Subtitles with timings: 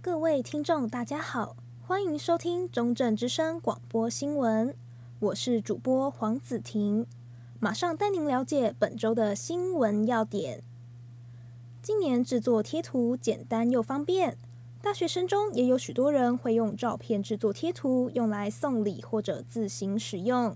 [0.00, 4.72] 各位听众，大家好，欢迎收听中正之声广播新闻，
[5.18, 7.04] 我是主播黄子婷，
[7.58, 10.62] 马上带您了解本周的新闻要点。
[11.82, 14.38] 今年制作贴图简单又方便，
[14.80, 20.54] 大学生中也有许多人会用照片制作贴图，用来送礼或者自行使用。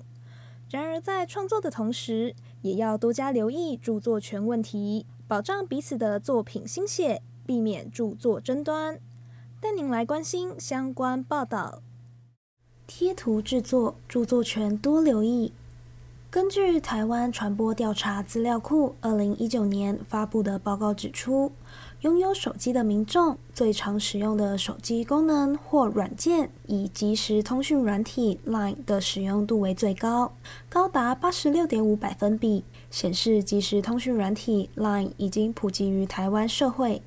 [0.70, 9.00] 然而，在创作的同时，也要多加留意著作权问题，保障彼此的作品心血，避免著作争端。
[9.62, 11.82] 带您来关心相关报道。
[12.88, 15.52] 贴图制作著作权多留意。
[16.28, 21.52] 根据台湾传播调查资料库二零一九年发布的报告指出，
[22.00, 30.32] 拥有手机的民众最常使用的手机功能或软件，以即时通讯软体 LINE 的使用度为最高，
[30.68, 37.00] 高达八十六点五百分比，显示即时通讯软体 LINE 已经普及于台湾社会。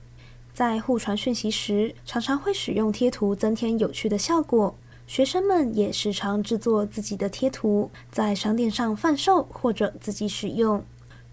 [0.55, 4.73] 在互传讯息时，常常会使用贴图增添有趣的效果。
[5.05, 10.81] 学生们也时常制作自己的贴图，在商店上贩售或者自己使用。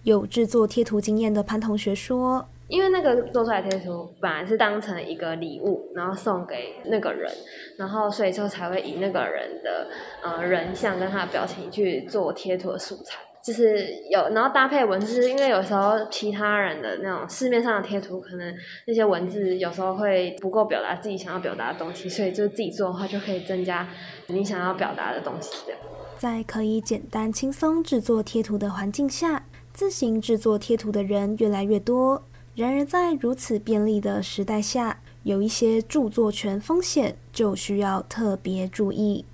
[0.02, 7.32] 有制作贴图经验的潘同学说：“因为那个做出来贴图本来是当成一个礼物，然后送给那个人，
[7.78, 9.88] 然后所以说才会以那个人的
[10.24, 18.54] 呃人像跟他的表情去做贴图的素材。”就是有，然后搭配文字，因为有时候其他人的那种市面上的贴图，可能
[18.86, 23.88] 那些文字有时候会不够表达自己想要表达的东西，所以就自己做的话，就可以增加
[24.28, 25.74] 你想要表达的东西的。
[26.18, 32.22] 在可以简单轻松制作贴图的环境下，自行制作贴图的人越来越多。
[32.54, 39.24] 然而，在如此便利的时代下，有一些著作权风险就需要特别注意。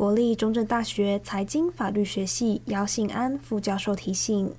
[0.00, 4.50] 国立中正大学财经法律学系姚信安副教授提醒：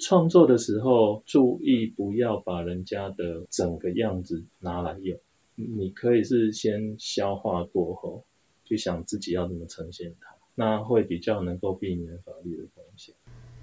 [0.00, 5.16] 创作的时候注意不要把人家的整个样子拿来用，
[5.54, 8.24] 你可以是先消化过后，
[8.64, 13.14] 去想自己要怎么呈现它，那会比较能够避免法律的风险。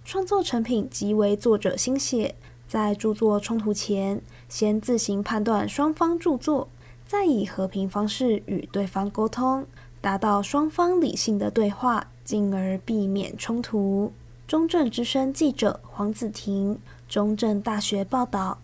[0.06, 2.34] 创作成品即为作者心血，
[2.66, 6.70] 在著作冲突前，先自行判断双方著作，
[7.06, 9.68] 再以和平方式与对方沟通。
[10.06, 14.14] 达到双方理性的对话，进而避免冲突。
[14.46, 16.80] 中正之声记者黄子婷，
[17.10, 18.60] 中正大学报道。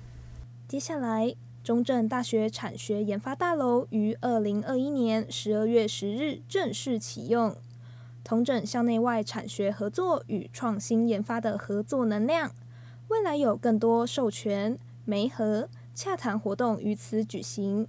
[0.68, 7.56] 接下来，中正大学产学研发大楼于二零二一年十二月十日正式启用，
[8.24, 12.52] 同整校内外产学合作与创新研发的合作能量。
[13.08, 17.88] 未来有更多授权、媒合、洽谈活动于此举行，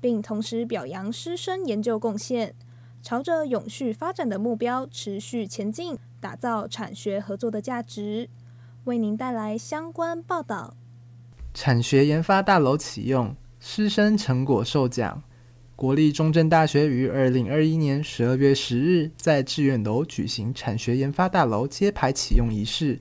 [0.00, 2.54] 并同时表扬师生研究贡献。
[3.02, 8.30] 朝着永续发展的目标持续前进，打造产学合作的价值，
[8.84, 10.74] 为您带来相关报道。
[11.52, 15.22] 产学研发大楼启用，师生成果授奖。
[15.74, 23.00] 国立中正大学于二零二一年十二月十日在致远楼举行产学研发大楼揭牌启用仪式。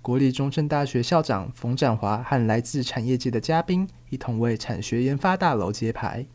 [0.00, 6.26] 国立中正大学校长冯展华和来自产业界的嘉宾一同为产学研发大楼揭牌。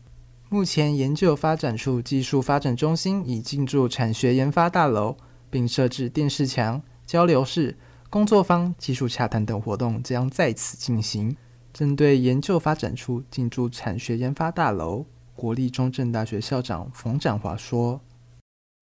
[0.50, 5.14] 目前，研究发展处技术发展中心已进驻产学研发大楼，
[5.50, 7.76] 并设置电视墙、交流室、
[8.08, 11.36] 工作坊、技术洽谈等活动将在此进行。
[11.74, 15.04] 针对研究发展处进驻产学研发大楼，
[15.36, 18.00] 国立中正大学校长冯展华说：“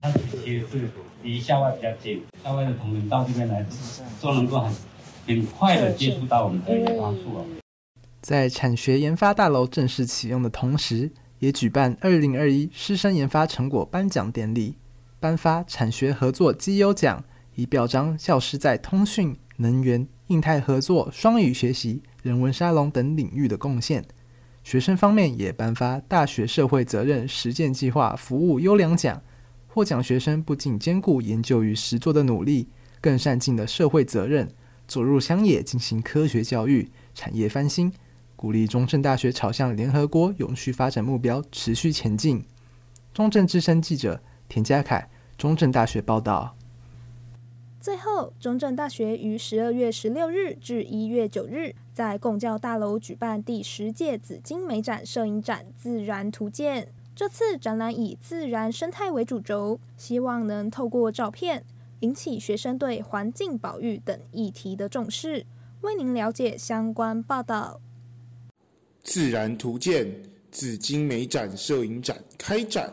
[0.01, 0.89] 它其实是
[1.25, 3.67] 离校外比较近，校外的同仁到这边来，
[4.21, 4.73] 都能够很
[5.27, 7.45] 很快的接触到我们的研发处。”
[8.23, 14.77] 在产学研发大楼正式启用的同时，也举办二零二一师生研发成果颁奖典礼，
[15.21, 17.25] 颁发产学合作绩优奖，
[17.55, 24.05] 以表彰教师在通讯、能源、印太合作、双语学习、人文沙龙等领域的贡献。
[24.65, 29.23] 学生方面也颁发大学社会责任实践计划服务优良奖，
[29.69, 32.69] 获奖学生不仅兼顾研究与实作的努力，
[33.01, 34.49] 更善尽了社会责任，
[34.89, 37.93] 走入乡野进行科学教育、产业翻新。
[38.37, 42.45] 鼓励中正大学朝向联合国永续发展目标持续前进。
[43.13, 46.55] 中正之声记者田家凯，中正大学报道。
[47.81, 56.85] 最后，中正大学于十二月十六日至一月九日，在共教大楼举办第十届紫金美展摄影展《自然图鉴》。
[57.15, 61.65] 这次展览以自然生态为主轴，希望能透过照片
[62.01, 65.47] 引起学生对环境保育等议题的重视。
[65.81, 67.81] 为您了解相关报道。
[69.07, 70.05] 自然图鉴
[70.51, 72.93] 紫金美展摄影展开展，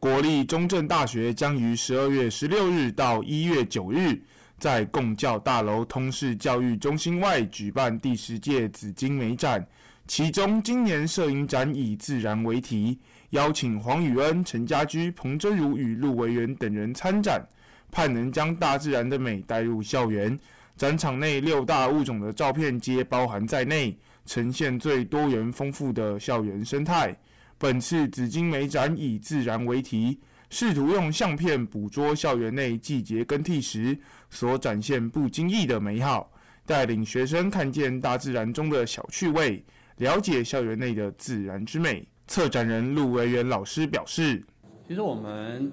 [0.00, 4.18] 国立中正大学将于十二月十六日到一月九日，
[4.58, 9.64] 在共教大楼通识教育中心外举办第十届紫金美展，
[10.06, 12.98] 其中，今年摄影展以“自然”为题，
[13.30, 17.46] 邀请黄宇恩、陈家驹、彭真如与陆维元等人参展，
[17.90, 20.36] 盼能将大自然的美带入校园。
[20.74, 23.94] 展场内六大物种的照片皆包含在内，
[24.24, 27.16] 呈现最多元丰富的校园生态。
[27.58, 30.18] 本次紫金美展以“自然”为题，
[30.50, 33.96] 试图用相片捕捉校园内季节更替时
[34.30, 36.32] 所展现不经意的美好，
[36.66, 39.64] 带领学生看见大自然中的小趣味。
[39.98, 44.42] 了解校园内的自然之美，策展人陆维元老师表示
[44.88, 45.70] ：“其实我们，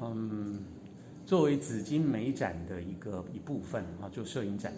[0.00, 0.64] 嗯，
[1.24, 4.72] 作为紫金美展的一个一部分啊，就摄影展，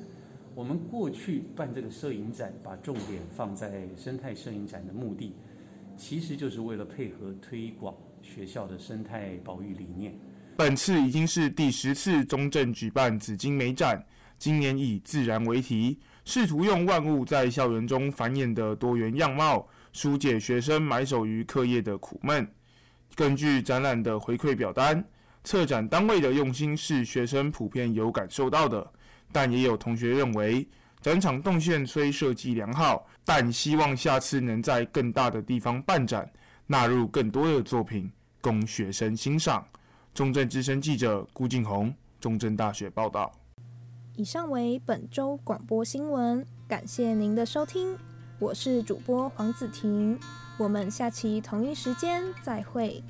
[0.55, 5.35] 我们过去办这个摄影展，把重点放在生态摄影展的目的，
[5.97, 7.93] 其实就是为了配合推广
[8.23, 10.15] 学校的生态保育理念。
[10.57, 14.01] 本次已经是第十次中正举办紫金美展，
[14.39, 22.49] 今年以自然为题。”试图用万物在校园中繁衍的多元样貌，纾解学生埋首于课业的苦闷。
[23.15, 25.05] 根据展览的回馈表单，
[25.43, 28.91] 策展单位的用心是学生普遍有感受到的，
[29.35, 30.65] 但也有同学认为，
[31.01, 36.31] 展场动线虽设计良好，但希望下次能在更大的地方办展，
[36.69, 38.09] 纳入更多的作品
[38.41, 39.67] 供学生欣赏。
[40.15, 43.33] 中正之声记者顾静红，中正大学报道。
[44.15, 47.99] 以上为本周广播新闻，感谢您的收听，
[48.39, 50.17] 我是主播黄子婷，
[50.57, 53.03] 我们下期同一时间再会。